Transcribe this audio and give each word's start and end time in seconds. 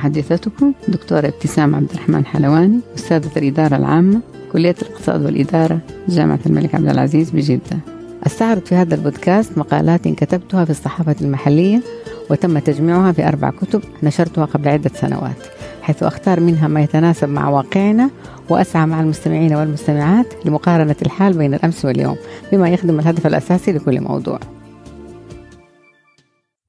محدثتكم 0.00 0.72
دكتورة 0.88 1.26
ابتسام 1.26 1.74
عبد 1.74 1.90
الرحمن 1.90 2.26
حلواني 2.26 2.80
أستاذة 2.94 3.30
الإدارة 3.36 3.76
العامة 3.76 4.20
كلية 4.52 4.74
الاقتصاد 4.82 5.24
والإدارة 5.24 5.78
جامعة 6.08 6.38
الملك 6.46 6.74
عبد 6.74 6.88
العزيز 6.88 7.30
بجدة. 7.30 7.78
أستعرض 8.26 8.66
في 8.66 8.74
هذا 8.74 8.94
البودكاست 8.94 9.58
مقالات 9.58 10.08
كتبتها 10.08 10.64
في 10.64 10.70
الصحافة 10.70 11.16
المحلية 11.20 11.82
وتم 12.30 12.58
تجميعها 12.58 13.12
في 13.12 13.28
أربع 13.28 13.50
كتب 13.50 13.82
نشرتها 14.02 14.44
قبل 14.44 14.68
عدة 14.68 14.90
سنوات 14.94 15.46
حيث 15.82 16.02
أختار 16.02 16.40
منها 16.40 16.68
ما 16.68 16.80
يتناسب 16.80 17.28
مع 17.28 17.48
واقعنا 17.48 18.10
وأسعى 18.48 18.86
مع 18.86 19.00
المستمعين 19.00 19.54
والمستمعات 19.54 20.34
لمقارنة 20.44 20.96
الحال 21.02 21.32
بين 21.32 21.54
الأمس 21.54 21.84
واليوم 21.84 22.16
بما 22.52 22.68
يخدم 22.68 23.00
الهدف 23.00 23.26
الأساسي 23.26 23.72
لكل 23.72 24.00
موضوع. 24.00 24.40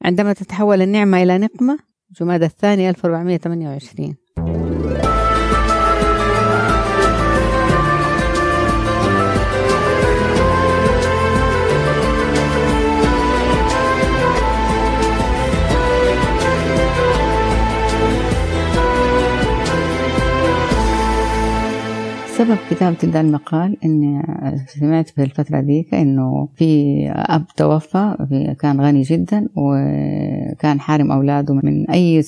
عندما 0.06 0.34
تتحول 0.34 0.82
النعمة 0.82 1.24
إلى 1.24 1.38
نقمة 1.38 1.91
جماد 2.20 2.44
الثاني 2.44 2.90
1428 2.90 4.16
سبب 22.42 22.58
كتابة 22.70 22.98
ذا 23.06 23.22
المقال 23.22 23.78
إني 23.86 24.24
سمعت 24.68 25.10
في 25.10 25.24
الفترة 25.24 25.60
ذيك 25.60 25.94
إنه 25.94 26.50
في 26.56 26.96
أب 27.16 27.46
توفى 27.58 28.16
كان 28.60 28.82
غني 28.82 29.02
جدا 29.02 29.48
وكان 29.56 30.80
حارم 30.80 31.12
أولاده 31.12 31.54
من 31.54 31.90
أي 31.90 32.22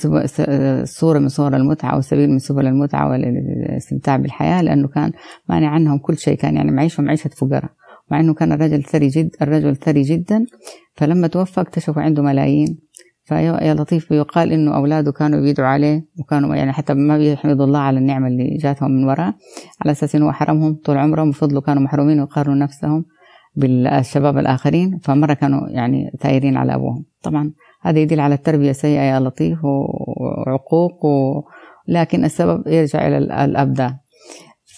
صورة 0.84 1.20
من 1.20 1.30
صور 1.30 1.56
المتعة 1.56 1.90
أو 1.96 2.02
سبيل 2.02 2.30
من 2.30 2.40
سبل 2.40 2.68
المتعة 2.68 3.10
والاستمتاع 3.10 4.18
بالحياة 4.18 4.62
لأنه 4.62 4.88
كان 4.88 5.12
مانع 5.50 5.70
عنهم 5.70 5.98
كل 5.98 6.18
شيء 6.18 6.38
كان 6.38 6.56
يعني 6.56 6.72
معيشهم 6.72 7.06
معيشة 7.06 7.30
فقراء. 7.30 7.72
مع 8.12 8.20
إنه 8.20 8.34
كان 8.34 8.52
الرجل 8.52 8.84
ثري 8.84 9.08
جدا 9.08 9.38
الرجل 9.42 9.76
ثري 9.76 10.02
جدا 10.02 10.46
فلما 10.94 11.28
توفى 11.28 11.62
اكتشفوا 11.62 12.02
عنده 12.02 12.24
ملايين. 12.24 12.78
فيا 13.26 13.74
لطيف 13.74 14.12
يقال 14.12 14.52
إنه 14.52 14.76
أولاده 14.76 15.12
كانوا 15.12 15.42
بيدعوا 15.42 15.70
عليه 15.70 16.06
وكانوا 16.20 16.56
يعني 16.56 16.74
حتى 16.74 16.94
ما 16.94 17.18
بيحمدوا 17.18 17.66
الله 17.66 17.80
على 17.80 18.00
النعمة 18.00 18.28
اللي 18.28 18.58
جاتهم 18.58 18.92
من 18.92 19.04
وراه 19.04 19.34
على 19.82 19.92
أساس 19.92 20.16
إنه 20.16 20.32
حرمهم 20.32 20.74
طول 20.86 20.98
عمرهم 20.98 21.30
وفضلوا 21.30 21.62
كانوا 21.62 21.84
محرومين 21.84 22.20
ويقارنوا 22.20 22.56
نفسهم 22.56 23.06
بالشباب 23.56 24.38
الآخرين 24.38 25.00
فمرة 25.04 25.34
كانوا 25.34 25.70
يعني 25.70 26.12
ثايرين 26.22 26.58
على 26.58 26.76
أبوهم. 26.76 27.06
طبعا 27.24 27.52
هذا 27.82 28.00
يدل 28.00 28.20
على 28.20 28.36
التربية 28.36 28.72
سيئة 28.72 29.02
يا 29.02 29.20
لطيف 29.20 29.60
وعقوق 29.66 31.06
و... 31.06 31.42
لكن 31.88 32.26
السبب 32.26 32.68
يرجع 32.68 33.08
إلى 33.08 33.18
الاب 33.18 33.74
ده 33.74 34.00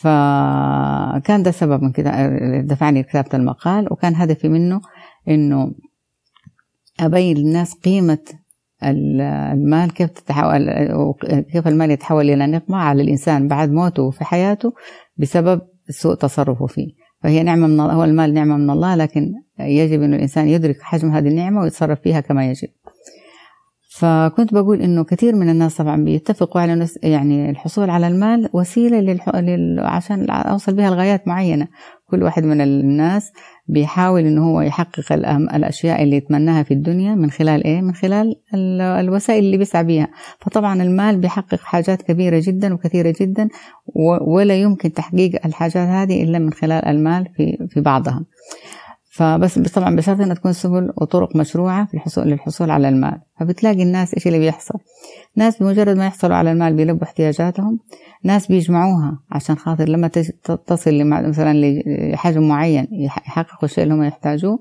فكان 0.01 1.43
ده 1.43 1.51
سبب 1.51 1.83
من 1.83 1.91
كده 1.91 2.27
دفعني 2.61 2.99
لكتابة 3.01 3.29
المقال 3.33 3.93
وكان 3.93 4.15
هدفي 4.15 4.49
منه 4.49 4.81
إنه 5.27 5.71
أبين 6.99 7.37
للناس 7.37 7.73
قيمة 7.73 8.19
المال 8.83 9.93
كيف 9.93 10.09
تتحول 10.09 10.69
كيف 11.51 11.67
المال 11.67 11.91
يتحول 11.91 12.29
إلى 12.29 12.47
نقمة 12.47 12.77
على 12.77 13.01
الإنسان 13.01 13.47
بعد 13.47 13.71
موته 13.71 14.03
وفي 14.03 14.25
حياته 14.25 14.73
بسبب 15.17 15.61
سوء 15.89 16.15
تصرفه 16.15 16.65
فيه. 16.65 16.87
فهي 17.23 17.43
نعمة 17.43 17.67
من 17.67 17.79
الله 17.79 17.93
هو 17.93 18.03
المال 18.03 18.33
نعمة 18.33 18.57
من 18.57 18.69
الله 18.69 18.95
لكن 18.95 19.33
يجب 19.59 20.01
أن 20.01 20.13
الإنسان 20.13 20.47
يدرك 20.47 20.81
حجم 20.81 21.11
هذه 21.11 21.27
النعمة 21.27 21.61
ويتصرف 21.61 21.99
فيها 22.01 22.19
كما 22.19 22.49
يجب. 22.49 22.67
فكنت 23.97 24.53
بقول 24.53 24.81
إنه 24.81 25.03
كثير 25.03 25.35
من 25.35 25.49
الناس 25.49 25.77
طبعا 25.77 26.03
بيتفقوا 26.03 26.61
على 26.61 26.87
يعني 27.03 27.49
الحصول 27.49 27.89
على 27.89 28.07
المال 28.07 28.49
وسيلة 28.53 28.99
للح... 28.99 29.35
لل... 29.35 29.79
عشان 29.79 30.29
أوصل 30.29 30.73
بها 30.73 30.89
لغايات 30.89 31.27
معينة. 31.27 31.67
كل 32.11 32.23
واحد 32.23 32.43
من 32.43 32.61
الناس 32.61 33.31
بيحاول 33.67 34.21
إنه 34.21 34.51
هو 34.51 34.61
يحقق 34.61 35.13
الأشياء 35.55 36.03
اللي 36.03 36.15
يتمناها 36.15 36.63
في 36.63 36.73
الدنيا 36.73 37.15
من 37.15 37.31
خلال 37.31 37.63
إيه؟ 37.63 37.81
من 37.81 37.93
خلال 37.93 38.35
الوسائل 38.81 39.43
اللي 39.43 39.57
بيسعى 39.57 39.83
بيها. 39.83 40.07
فطبعا 40.39 40.83
المال 40.83 41.17
بيحقق 41.17 41.59
حاجات 41.59 42.01
كبيرة 42.01 42.41
جدا 42.43 42.73
وكثيرة 42.73 43.13
جدا 43.21 43.47
ولا 44.21 44.55
يمكن 44.55 44.93
تحقيق 44.93 45.45
الحاجات 45.45 45.87
هذه 45.87 46.23
إلا 46.23 46.39
من 46.39 46.53
خلال 46.53 46.85
المال 46.85 47.27
في 47.37 47.67
في 47.69 47.81
بعضها. 47.81 48.25
فبس 49.15 49.59
طبعا 49.59 49.95
بشرط 49.95 50.19
إنها 50.19 50.35
تكون 50.35 50.53
سبل 50.53 50.93
وطرق 50.97 51.35
مشروعة 51.35 51.85
في 51.85 51.93
الحصول 51.93 52.27
للحصول 52.27 52.69
على 52.69 52.89
المال. 52.89 53.21
فبتلاقي 53.39 53.83
الناس 53.83 54.13
إيش 54.13 54.27
اللي 54.27 54.39
بيحصل؟ 54.39 54.79
ناس 55.35 55.63
بمجرد 55.63 55.97
ما 55.97 56.05
يحصلوا 56.05 56.35
على 56.35 56.51
المال 56.51 56.73
بيلبوا 56.73 57.03
احتياجاتهم. 57.03 57.79
ناس 58.23 58.47
بيجمعوها 58.47 59.19
عشان 59.31 59.55
خاطر 59.55 59.89
لما 59.89 60.07
تصل 60.67 61.03
مثلا 61.03 61.53
لحجم 62.13 62.47
معين 62.47 62.87
يحققوا 62.91 63.63
الشيء 63.63 63.83
اللي 63.83 63.93
هم 63.95 64.03
يحتاجوه. 64.03 64.59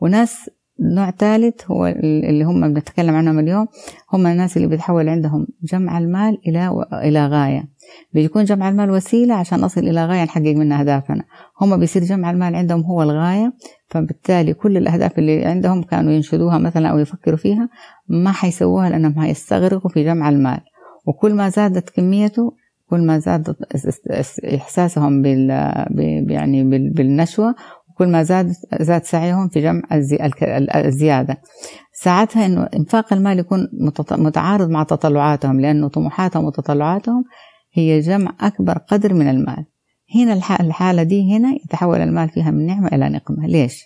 وناس 0.00 0.50
نوع 0.80 1.10
ثالث 1.10 1.70
هو 1.70 1.86
اللي 1.86 2.44
هم 2.44 2.72
بنتكلم 2.72 3.14
عنهم 3.14 3.38
اليوم 3.38 3.66
هم 4.12 4.26
الناس 4.26 4.56
اللي 4.56 4.68
بيتحول 4.68 5.08
عندهم 5.08 5.46
جمع 5.62 5.98
المال 5.98 6.38
إلى 6.48 6.84
إلى 6.92 7.26
غاية. 7.26 7.68
بيكون 8.12 8.44
جمع 8.44 8.68
المال 8.68 8.90
وسيلة 8.90 9.34
عشان 9.34 9.60
نصل 9.60 9.80
إلى 9.80 10.06
غاية 10.06 10.24
نحقق 10.24 10.54
منها 10.54 10.80
أهدافنا. 10.80 11.24
هم 11.60 11.76
بيصير 11.76 12.04
جمع 12.04 12.30
المال 12.30 12.54
عندهم 12.54 12.80
هو 12.80 13.02
الغاية 13.02 13.52
فبالتالي 13.88 14.54
كل 14.54 14.76
الأهداف 14.76 15.18
اللي 15.18 15.44
عندهم 15.44 15.82
كانوا 15.82 16.12
ينشدوها 16.12 16.58
مثلا 16.58 16.88
أو 16.88 16.98
يفكروا 16.98 17.36
فيها 17.36 17.68
ما 18.08 18.32
حيسووها 18.32 18.90
لأنهم 18.90 19.20
حيستغرقوا 19.20 19.90
في 19.90 20.04
جمع 20.04 20.28
المال. 20.28 20.60
وكل 21.06 21.34
ما 21.34 21.48
زادت 21.48 21.90
كميته 21.90 22.52
كل 22.90 23.06
ما 23.06 23.18
زاد 23.18 23.56
إحساسهم 24.54 25.22
بال 25.22 25.50
يعني 26.30 26.64
بالنشوة 26.90 27.54
كل 27.98 28.08
ما 28.08 28.22
زاد 28.22 28.52
زاد 28.80 29.04
سعيهم 29.04 29.48
في 29.48 29.60
جمع 29.60 29.82
الزيادة. 30.74 31.36
ساعتها 31.92 32.46
إنه 32.46 32.68
إنفاق 32.76 33.12
المال 33.12 33.38
يكون 33.38 33.68
متعارض 34.10 34.70
مع 34.70 34.82
تطلعاتهم 34.82 35.60
لأنه 35.60 35.88
طموحاتهم 35.88 36.44
وتطلعاتهم 36.44 37.24
هي 37.76 38.00
جمع 38.00 38.34
أكبر 38.40 38.78
قدر 38.78 39.14
من 39.14 39.28
المال. 39.28 39.64
هنا 40.14 40.32
الحالة 40.60 41.02
دي 41.02 41.36
هنا 41.36 41.54
يتحول 41.64 42.00
المال 42.00 42.28
فيها 42.28 42.50
من 42.50 42.66
نعمة 42.66 42.88
إلى 42.88 43.08
نقمة. 43.08 43.46
ليش؟ 43.46 43.84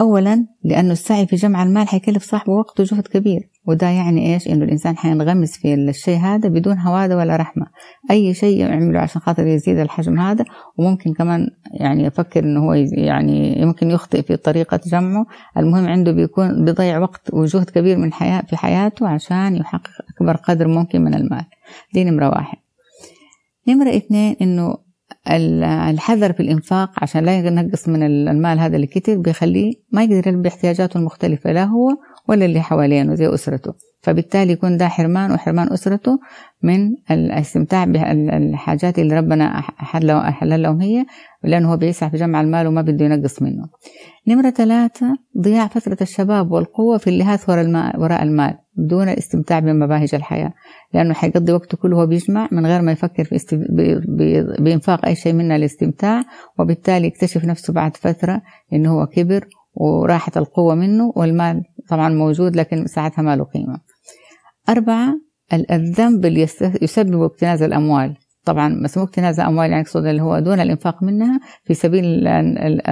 أولا 0.00 0.46
لأنه 0.64 0.92
السعي 0.92 1.26
في 1.26 1.36
جمع 1.36 1.62
المال 1.62 1.88
حيكلف 1.88 2.22
صاحبه 2.24 2.52
وقت 2.52 2.80
وجهد 2.80 3.06
كبير 3.06 3.50
وده 3.66 3.86
يعني 3.86 4.34
إيش؟ 4.34 4.48
إنه 4.48 4.64
الإنسان 4.64 4.96
حينغمس 4.96 5.58
في 5.58 5.74
الشيء 5.74 6.18
هذا 6.18 6.48
بدون 6.48 6.78
هوادة 6.78 7.16
ولا 7.16 7.36
رحمة. 7.36 7.66
أي 8.10 8.34
شيء 8.34 8.60
يعمله 8.60 9.00
عشان 9.00 9.20
خاطر 9.20 9.46
يزيد 9.46 9.78
الحجم 9.78 10.20
هذا 10.20 10.44
وممكن 10.78 11.12
كمان 11.14 11.46
يعني 11.80 12.04
يفكر 12.04 12.44
إنه 12.44 12.60
هو 12.60 12.72
يعني 12.92 13.60
يمكن 13.60 13.90
يخطئ 13.90 14.22
في 14.22 14.36
طريقة 14.36 14.80
جمعه. 14.86 15.26
المهم 15.56 15.86
عنده 15.86 16.12
بيكون 16.12 16.64
بيضيع 16.64 16.98
وقت 16.98 17.34
وجهد 17.34 17.70
كبير 17.70 17.96
من 17.96 18.12
حياة 18.12 18.40
في 18.40 18.56
حياته 18.56 19.08
عشان 19.08 19.56
يحقق 19.56 19.90
أكبر 20.20 20.36
قدر 20.36 20.68
ممكن 20.68 21.00
من 21.00 21.14
المال. 21.14 21.44
دي 21.94 22.04
نمرة 22.04 22.28
واحد. 22.28 22.58
نمرة 23.68 23.96
اثنين 23.96 24.36
إنه 24.42 24.76
الحذر 25.90 26.32
في 26.32 26.40
الإنفاق 26.40 26.90
عشان 27.02 27.24
لا 27.24 27.38
ينقص 27.38 27.88
من 27.88 28.02
المال 28.02 28.58
هذا 28.58 28.76
اللي 28.76 28.88
بيخليه 29.08 29.72
ما 29.92 30.04
يقدر 30.04 30.28
يلبي 30.28 30.48
احتياجاته 30.48 30.98
المختلفة 30.98 31.52
لا 31.52 31.64
هو 31.64 31.88
ولا 32.28 32.44
اللي 32.44 32.60
حوالينه 32.60 33.14
زي 33.14 33.34
أسرته. 33.34 33.72
فبالتالي 34.02 34.52
يكون 34.52 34.76
ده 34.76 34.88
حرمان 34.88 35.32
وحرمان 35.32 35.72
أسرته 35.72 36.18
من 36.62 36.90
الاستمتاع 37.10 37.84
بالحاجات 37.84 38.98
اللي 38.98 39.16
ربنا 39.16 39.44
أحل 39.82 40.62
لهم 40.62 40.80
هي 40.80 41.06
لأنه 41.44 41.72
هو 41.72 41.76
بيسعى 41.76 42.10
في 42.10 42.16
جمع 42.16 42.40
المال 42.40 42.66
وما 42.66 42.82
بده 42.82 43.04
ينقص 43.04 43.42
منه. 43.42 43.64
نمرة 44.28 44.50
ثلاثة 44.50 45.06
ضياع 45.40 45.66
فترة 45.66 45.96
الشباب 46.02 46.52
والقوة 46.52 46.98
في 46.98 47.10
اللهاث 47.10 47.48
وراء 47.50 47.64
المال, 47.64 47.92
وراء 48.00 48.22
المال 48.22 48.54
بدون 48.76 49.08
الاستمتاع 49.08 49.58
بمباهج 49.58 50.14
الحياة. 50.14 50.52
لأنه 50.94 51.14
حيقضي 51.14 51.52
وقته 51.52 51.76
كله 51.78 51.96
وهو 51.96 52.06
بيجمع 52.06 52.48
من 52.52 52.66
غير 52.66 52.82
ما 52.82 52.92
يفكر 52.92 53.24
في 53.24 53.36
استب... 53.36 53.60
بإنفاق 54.58 55.06
أي 55.06 55.14
شيء 55.14 55.32
منها 55.32 55.58
للاستمتاع 55.58 56.22
وبالتالي 56.58 57.06
يكتشف 57.06 57.44
نفسه 57.44 57.72
بعد 57.72 57.96
فترة 57.96 58.42
إنه 58.72 58.92
هو 58.92 59.06
كبر 59.06 59.48
وراحت 59.74 60.36
القوة 60.36 60.74
منه 60.74 61.12
والمال 61.16 61.62
طبعا 61.90 62.08
موجود 62.08 62.56
لكن 62.56 62.86
ساعتها 62.86 63.22
ما 63.22 63.36
له 63.36 63.44
قيمة. 63.44 63.80
أربعة 64.68 65.20
الذنب 65.52 66.26
اللي 66.26 66.48
يسبب 66.82 67.22
اكتناز 67.22 67.62
الأموال. 67.62 68.16
طبعا 68.44 68.68
مسموح 68.68 69.08
اكتناز 69.08 69.40
الأموال 69.40 69.70
يعني 69.70 69.82
يقصد 69.82 70.06
اللي 70.06 70.22
هو 70.22 70.38
دون 70.38 70.60
الإنفاق 70.60 71.02
منها 71.02 71.40
في 71.64 71.74
سبيل 71.74 72.24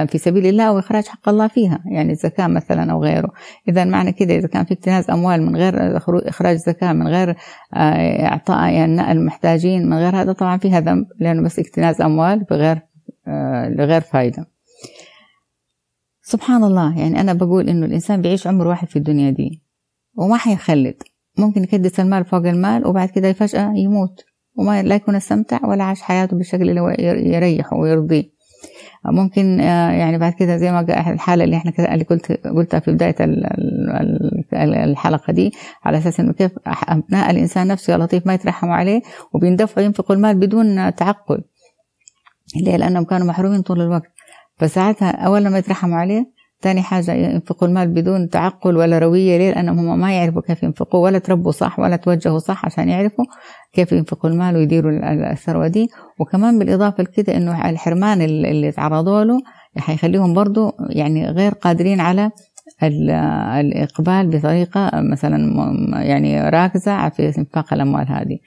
في 0.07 0.17
سبيل 0.17 0.45
الله 0.45 0.71
وإخراج 0.71 1.07
حق 1.07 1.29
الله 1.29 1.47
فيها 1.47 1.79
يعني 1.91 2.11
الزكاة 2.11 2.47
مثلا 2.47 2.91
أو 2.91 3.03
غيره. 3.03 3.29
إذا 3.67 3.85
معنى 3.85 4.11
كده 4.11 4.35
إذا 4.35 4.47
كان 4.47 4.65
في 4.65 4.73
اكتناز 4.73 5.09
أموال 5.09 5.41
من 5.41 5.55
غير 5.55 5.97
إخراج 6.29 6.55
زكاة 6.55 6.93
من 6.93 7.07
غير 7.07 7.29
آه، 7.73 8.25
إعطاء 8.25 8.73
يعني 8.73 9.11
المحتاجين 9.11 9.89
من 9.89 9.97
غير 9.97 10.15
هذا 10.15 10.31
طبعا 10.31 10.57
فيها 10.57 10.79
ذنب 10.79 11.05
لأنه 11.19 11.43
بس 11.43 11.59
اكتناز 11.59 12.01
أموال 12.01 12.43
بغير 12.43 12.79
آه، 13.27 13.69
لغير 13.69 14.01
فايدة. 14.01 14.45
سبحان 16.29 16.63
الله 16.63 16.99
يعني 16.99 17.21
أنا 17.21 17.33
بقول 17.33 17.69
إنه 17.69 17.85
الإنسان 17.85 18.21
بيعيش 18.21 18.47
عمر 18.47 18.67
واحد 18.67 18.87
في 18.87 18.95
الدنيا 18.95 19.31
دي 19.31 19.61
وما 20.17 20.37
حيخلد. 20.37 20.95
ممكن 21.37 21.63
يكدس 21.63 21.99
المال 21.99 22.25
فوق 22.25 22.45
المال 22.45 22.87
وبعد 22.87 23.09
كده 23.09 23.33
فجأة 23.33 23.73
يموت 23.75 24.23
وما 24.57 24.83
لا 24.83 24.95
يكون 24.95 25.15
استمتع 25.15 25.65
ولا 25.67 25.83
عاش 25.83 26.01
حياته 26.01 26.37
بالشكل 26.37 26.69
اللي 26.69 26.81
هو 26.81 26.89
يريحه 26.99 27.77
ويرضيه. 27.77 28.23
ممكن 29.05 29.59
آه، 29.59 29.91
يعني 29.91 30.17
بعد 30.17 30.33
كده 30.33 30.57
زي 30.57 30.71
ما 30.71 30.79
الحالة 31.11 31.43
اللي 31.43 31.57
إحنا 31.57 31.93
اللي 31.93 32.03
قلت 32.03 32.31
قلتها 32.47 32.79
في 32.79 32.91
بداية 32.91 33.15
الحلقة 34.83 35.33
دي 35.33 35.51
على 35.83 35.97
أساس 35.97 36.19
إنه 36.19 36.33
كيف 36.33 36.51
أبناء 36.67 37.31
الإنسان 37.31 37.67
نفسه 37.67 37.93
يا 37.93 37.97
لطيف 37.97 38.27
ما 38.27 38.33
يترحموا 38.33 38.75
عليه 38.75 39.01
وبيندفعوا 39.33 39.85
ينفقوا 39.85 40.15
المال 40.15 40.35
بدون 40.35 40.95
تعقل. 40.95 41.41
ليه؟ 42.61 42.77
لأنهم 42.77 43.03
كانوا 43.03 43.27
محرومين 43.27 43.61
طول 43.61 43.81
الوقت. 43.81 44.18
فساعتها 44.59 45.11
أول 45.11 45.43
لما 45.43 45.57
يترحموا 45.57 45.97
عليه 45.97 46.39
ثاني 46.61 46.81
حاجة 46.81 47.13
ينفقوا 47.13 47.67
المال 47.67 47.87
بدون 47.87 48.29
تعقل 48.29 48.77
ولا 48.77 48.99
روية. 48.99 49.37
ليه؟ 49.37 49.51
لأنهم 49.51 49.79
هم 49.79 49.99
ما 49.99 50.13
يعرفوا 50.13 50.41
كيف 50.41 50.63
ينفقوا 50.63 51.03
ولا 51.03 51.19
تربوا 51.19 51.51
صح 51.51 51.79
ولا 51.79 51.95
توجهوا 51.95 52.39
صح 52.39 52.65
عشان 52.65 52.89
يعرفوا 52.89 53.25
كيف 53.73 53.91
ينفقوا 53.91 54.29
المال 54.29 54.55
ويديروا 54.55 54.91
الثروة 55.31 55.67
دي. 55.67 55.89
وكمان 56.19 56.59
بالإضافة 56.59 57.03
لكده 57.03 57.37
إنه 57.37 57.69
الحرمان 57.69 58.21
اللي 58.21 58.71
تعرضوا 58.71 59.23
له 59.23 59.39
حيخليهم 59.77 60.33
برضو 60.33 60.71
يعني 60.89 61.29
غير 61.29 61.51
قادرين 61.53 61.99
على 61.99 62.31
الإقبال 63.59 64.27
بطريقة 64.27 64.91
مثلا 64.93 65.37
يعني 66.01 66.49
راكزة 66.49 67.09
في 67.09 67.37
إنفاق 67.37 67.73
الأموال 67.73 68.07
هذه. 68.07 68.37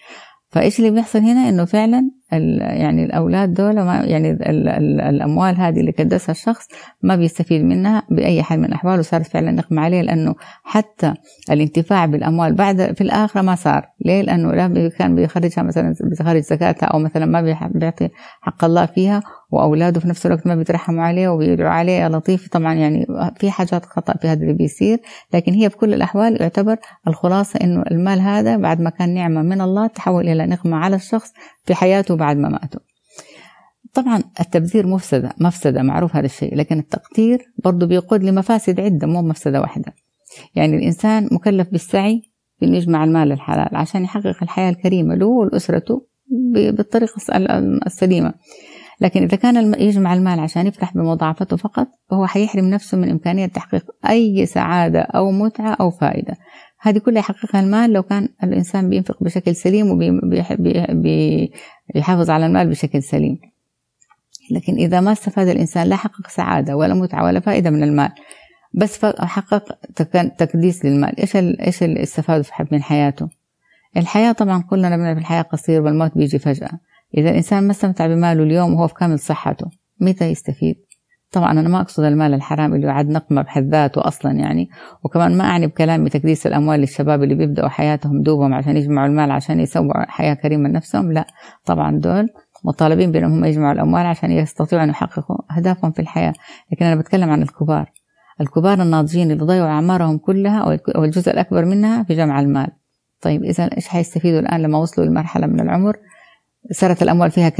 فايش 0.52 0.78
اللي 0.78 0.90
بيحصل 0.90 1.18
هنا؟ 1.18 1.48
إنه 1.48 1.64
فعلا 1.64 2.10
يعني 2.32 3.04
الأولاد 3.04 3.54
دول 3.54 3.74
ما 3.74 3.94
يعني 4.04 4.30
ال 4.30 4.68
ال 4.68 5.00
الأموال 5.00 5.56
هذه 5.56 5.80
اللي 5.80 5.92
كدسها 5.92 6.32
الشخص 6.32 6.68
ما 7.02 7.16
بيستفيد 7.16 7.64
منها 7.64 8.02
بأي 8.10 8.42
حال 8.42 8.58
من 8.58 8.64
الأحوال 8.64 8.98
وصارت 8.98 9.26
فعلا 9.26 9.50
نقمه 9.50 9.82
عليه 9.82 10.02
لأنه 10.02 10.34
حتى 10.62 11.14
الانتفاع 11.50 12.06
بالأموال 12.06 12.54
بعد 12.54 12.92
في 12.96 13.00
الآخرة 13.00 13.42
ما 13.42 13.54
صار. 13.54 13.86
ليه؟ 14.04 14.22
لأنه 14.22 14.52
لا 14.52 14.88
كان 14.98 15.14
بيخرجها 15.14 15.62
مثلا 15.62 15.94
بيخرج 16.00 16.42
زكاتها 16.42 16.86
أو 16.86 16.98
مثلا 16.98 17.26
ما 17.26 17.56
بيعطي 17.74 18.08
حق 18.40 18.64
الله 18.64 18.86
فيها 18.86 19.22
وأولاده 19.52 20.00
في 20.00 20.08
نفس 20.08 20.26
الوقت 20.26 20.46
ما 20.46 20.54
بيترحموا 20.54 21.04
عليه 21.04 21.28
وبيدعوا 21.28 21.70
عليه. 21.70 21.92
يا 21.92 22.08
لطيف 22.08 22.48
طبعا 22.48 22.74
يعني 22.74 23.06
في 23.36 23.50
حاجات 23.50 23.84
خطأ 23.84 24.12
في 24.12 24.28
هذا 24.28 24.42
اللي 24.42 24.54
بيصير 24.54 24.98
لكن 25.34 25.52
هي 25.52 25.70
في 25.70 25.76
كل 25.76 25.94
الأحوال 25.94 26.42
يعتبر 26.42 26.76
الخلاصة 27.08 27.60
إنه 27.62 27.82
المال 27.90 28.20
هذا 28.20 28.56
بعد 28.56 28.80
ما 28.80 28.90
كان 28.90 29.14
نعمة 29.14 29.42
من 29.42 29.60
الله 29.60 29.86
تحول 29.86 30.28
إلى 30.28 30.46
نقمه 30.46 30.76
على 30.76 30.96
الشخص 30.96 31.32
في 31.64 31.74
حياته 31.74 32.16
بعد 32.16 32.36
ما 32.36 32.48
ماتوا 32.48 32.80
طبعا 33.94 34.22
التبذير 34.40 34.86
مفسدة 34.86 35.32
مفسدة 35.40 35.82
معروف 35.82 36.16
هذا 36.16 36.26
الشيء 36.26 36.56
لكن 36.56 36.78
التقدير 36.78 37.52
برضه 37.64 37.86
بيقود 37.86 38.24
لمفاسد 38.24 38.80
عدة 38.80 39.06
مو 39.06 39.22
مفسدة 39.22 39.60
واحدة. 39.60 39.94
يعني 40.54 40.76
الإنسان 40.76 41.28
مكلف 41.32 41.68
بالسعي 41.68 42.22
بأنه 42.60 42.76
يجمع 42.76 43.04
المال 43.04 43.32
الحلال 43.32 43.76
عشان 43.76 44.04
يحقق 44.04 44.42
الحياة 44.42 44.70
الكريمة 44.70 45.14
له 45.14 45.26
ولأسرته 45.26 46.06
بالطريقة 46.72 47.16
السليمة. 47.86 48.34
لكن 49.02 49.22
إذا 49.22 49.36
كان 49.36 49.74
يجمع 49.80 50.14
المال 50.14 50.40
عشان 50.40 50.66
يفرح 50.66 50.94
بمضاعفته 50.94 51.56
فقط 51.56 51.88
فهو 52.10 52.26
حيحرم 52.26 52.64
نفسه 52.64 52.98
من 52.98 53.10
إمكانية 53.10 53.46
تحقيق 53.46 53.84
أي 54.08 54.46
سعادة 54.46 55.00
أو 55.00 55.30
متعة 55.30 55.76
أو 55.80 55.90
فائدة. 55.90 56.36
هذه 56.80 56.98
كلها 56.98 57.18
يحققها 57.18 57.60
المال 57.60 57.92
لو 57.92 58.02
كان 58.02 58.28
الإنسان 58.44 58.90
بينفق 58.90 59.22
بشكل 59.22 59.56
سليم 59.56 59.90
وبيحافظ 61.94 62.30
على 62.30 62.46
المال 62.46 62.68
بشكل 62.68 63.02
سليم. 63.02 63.38
لكن 64.50 64.74
إذا 64.74 65.00
ما 65.00 65.12
استفاد 65.12 65.48
الإنسان 65.48 65.86
لا 65.86 65.96
حقق 65.96 66.28
سعادة 66.28 66.76
ولا 66.76 66.94
متعة 66.94 67.24
ولا 67.24 67.40
فائدة 67.40 67.70
من 67.70 67.82
المال 67.82 68.12
بس 68.74 69.04
حقق 69.04 69.78
تكديس 70.38 70.84
للمال 70.84 71.20
إيش 71.20 71.36
إيش 71.36 71.82
اللي 71.82 72.02
استفاده 72.02 72.44
من 72.72 72.82
حياته؟ 72.82 73.28
الحياة 73.96 74.32
طبعا 74.32 74.62
كلنا 74.62 74.96
بنعرف 74.96 75.18
الحياة 75.18 75.42
قصيرة 75.42 75.80
والموت 75.80 76.18
بيجي 76.18 76.38
فجأة. 76.38 76.70
إذا 77.16 77.30
الإنسان 77.30 77.64
ما 77.64 77.70
استمتع 77.70 78.06
بماله 78.06 78.42
اليوم 78.42 78.74
وهو 78.74 78.86
في 78.86 78.94
كامل 78.94 79.18
صحته 79.18 79.66
متى 80.00 80.24
يستفيد؟ 80.24 80.76
طبعا 81.32 81.52
أنا 81.52 81.68
ما 81.68 81.80
أقصد 81.80 82.04
المال 82.04 82.34
الحرام 82.34 82.74
اللي 82.74 82.86
يعد 82.86 83.08
نقمة 83.08 83.42
بحد 83.42 83.62
ذاته 83.62 84.08
أصلا 84.08 84.32
يعني 84.32 84.68
وكمان 85.04 85.38
ما 85.38 85.44
أعني 85.44 85.66
بكلامي 85.66 86.10
تكديس 86.10 86.46
الأموال 86.46 86.80
للشباب 86.80 87.22
اللي 87.22 87.34
بيبدأوا 87.34 87.68
حياتهم 87.68 88.22
دوبهم 88.22 88.54
عشان 88.54 88.76
يجمعوا 88.76 89.06
المال 89.06 89.30
عشان 89.30 89.60
يسووا 89.60 90.10
حياة 90.10 90.34
كريمة 90.34 90.68
لنفسهم 90.68 91.12
لا. 91.12 91.26
طبعا 91.64 91.98
دول 91.98 92.28
مطالبين 92.64 93.12
بأنهم 93.12 93.32
هم 93.32 93.44
يجمعوا 93.44 93.72
الأموال 93.72 94.06
عشان 94.06 94.30
يستطيعوا 94.30 94.84
أن 94.84 94.88
يحققوا 94.88 95.36
أهدافهم 95.56 95.92
في 95.92 96.02
الحياة. 96.02 96.32
لكن 96.72 96.84
أنا 96.84 97.00
بتكلم 97.00 97.30
عن 97.30 97.42
الكبار. 97.42 97.92
الكبار 98.40 98.82
الناضجين 98.82 99.30
اللي 99.30 99.44
ضيعوا 99.44 99.68
أعمارهم 99.68 100.18
كلها 100.18 100.78
أو 100.96 101.04
الجزء 101.04 101.30
الأكبر 101.32 101.64
منها 101.64 102.02
في 102.02 102.14
جمع 102.14 102.40
المال. 102.40 102.68
طيب 103.20 103.44
إذا 103.44 103.64
إيش 103.76 103.88
حيستفيدوا 103.88 104.40
الآن 104.40 104.62
لما 104.62 104.78
وصلوا 104.78 105.06
لمرحلة 105.06 105.46
من 105.46 105.60
العمر؟ 105.60 105.96
صارت 106.70 107.02
الأموال 107.02 107.30
فيها 107.30 107.52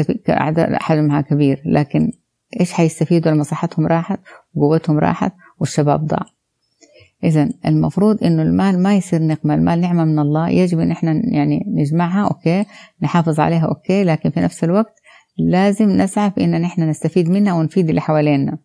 حجمها 0.78 1.20
كبير 1.20 1.62
لكن 1.64 2.12
إيش 2.60 2.72
حيستفيدوا 2.72 3.32
لما 3.32 3.42
صحتهم 3.42 3.86
راحت 3.86 4.20
وقوتهم 4.54 4.98
راحت 4.98 5.32
والشباب 5.58 6.06
ضاع. 6.06 6.26
إذا 7.24 7.48
المفروض 7.66 8.24
إنه 8.24 8.42
المال 8.42 8.82
ما 8.82 8.96
يصير 8.96 9.22
نقمة 9.22 9.54
المال 9.54 9.80
نعمة 9.80 10.04
من 10.04 10.18
الله 10.18 10.48
يجب 10.48 10.80
إن 10.80 10.90
إحنا 10.90 11.22
يعني 11.24 11.64
نجمعها 11.68 12.24
okay 12.28 12.64
نحافظ 13.02 13.40
عليها 13.40 13.66
okay 13.66 14.04
لكن 14.04 14.30
في 14.30 14.40
نفس 14.40 14.64
الوقت 14.64 14.94
لازم 15.38 15.88
نسعى 15.90 16.30
في 16.30 16.44
إن 16.44 16.64
إحنا 16.64 16.86
نستفيد 16.86 17.30
منها 17.30 17.52
ونفيد 17.52 17.88
اللي 17.88 18.00
حوالينا. 18.00 18.58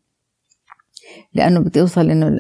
لأنه 1.34 1.60
بتوصل 1.60 2.10
إنه 2.10 2.38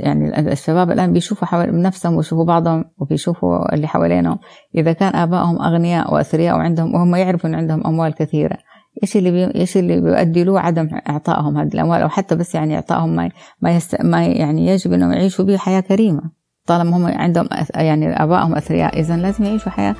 يعني 0.00 0.52
الشباب 0.52 0.90
الآن 0.90 1.12
بيشوفوا 1.12 1.46
حوالي 1.46 1.82
نفسهم 1.82 2.14
ويشوفوا 2.14 2.44
بعضهم 2.44 2.84
وبيشوفوا 2.98 3.74
اللي 3.74 3.86
حوالينهم. 3.86 4.38
إذا 4.74 4.92
كان 4.92 5.16
آبائهم 5.16 5.62
أغنياء 5.62 6.14
وأثرياء 6.14 6.56
وعندهم 6.56 6.94
وهم 6.94 7.14
يعرفوا 7.14 7.50
ان 7.50 7.54
عندهم 7.54 7.86
أموال 7.86 8.14
كثيرة 8.14 8.56
إيش 9.02 9.16
اللي 9.16 9.30
بي... 9.30 9.60
إيش 9.60 9.76
اللي 9.76 10.00
بيؤدي 10.00 10.44
له 10.44 10.60
عدم 10.60 10.88
إعطائهم 11.08 11.56
هذه 11.56 11.68
الأموال؟ 11.74 12.02
أو 12.02 12.08
حتى 12.08 12.34
بس 12.34 12.54
يعني 12.54 12.74
إعطائهم 12.74 13.16
ما 13.16 13.30
ما, 13.60 13.70
يست... 13.70 14.02
ما 14.02 14.26
يعني 14.26 14.66
يجب 14.66 14.92
إنهم 14.92 15.12
يعيشوا 15.12 15.44
به 15.44 15.56
حياة 15.56 15.80
كريمة. 15.80 16.22
طالما 16.66 16.96
هم 16.96 17.06
عندهم 17.06 17.48
يعني 17.74 18.22
آبائهم 18.22 18.54
أثرياء 18.54 19.00
اذا 19.00 19.16
لازم 19.16 19.44
يعيشوا 19.44 19.72
حياة 19.72 19.94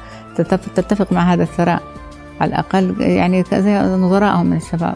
تتفق 0.75 1.13
مع 1.13 1.33
هذا 1.33 1.43
الثراء. 1.43 1.83
على 2.41 2.49
الأقل 2.49 3.01
يعني 3.01 3.45
زي 3.53 3.79
نظرائهم 3.79 4.47
من 4.47 4.57
الشباب. 4.57 4.95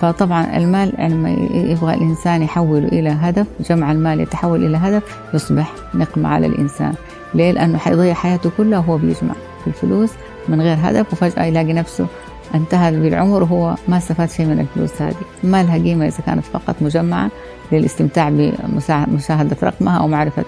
فطبعا 0.00 0.56
المال 0.56 0.92
لما 0.98 1.30
يبغى 1.54 1.94
الإنسان 1.94 2.42
يحوله 2.42 2.88
إلى 2.88 3.08
هدف 3.08 3.46
جمع 3.68 3.92
المال 3.92 4.20
يتحول 4.20 4.66
إلى 4.66 4.76
هدف 4.76 5.02
يصبح 5.34 5.72
نقمة 5.94 6.28
على 6.28 6.46
الإنسان. 6.46 6.94
ليه؟ 7.34 7.52
لأنه 7.52 7.78
حيضيع 7.78 8.14
حياته 8.14 8.50
كلها 8.56 8.78
وهو 8.78 8.98
بيجمع 8.98 9.34
في 9.60 9.66
الفلوس 9.66 10.10
من 10.48 10.60
غير 10.60 10.76
هدف 10.82 11.12
وفجأة 11.12 11.44
يلاقي 11.44 11.72
نفسه 11.72 12.06
انتهى 12.54 13.00
بالعمر 13.00 13.42
وهو 13.42 13.74
ما 13.88 13.96
استفاد 13.96 14.30
شيء 14.30 14.46
من 14.46 14.60
الفلوس 14.60 15.02
هذه. 15.02 15.14
ما 15.44 15.62
لها 15.62 15.78
قيمة 15.78 16.06
إذا 16.06 16.18
كانت 16.26 16.44
فقط 16.44 16.76
مجمعة 16.80 17.30
للاستمتاع 17.72 18.30
بمشاهدة 18.30 19.56
رقمها 19.62 19.98
أو 19.98 20.08
معرفة 20.08 20.44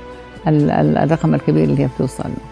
الرقم 0.47 1.35
الكبير 1.35 1.65
اللي 1.65 1.83
هي 1.83 1.89
بتوصل 1.97 2.25
له. 2.25 2.52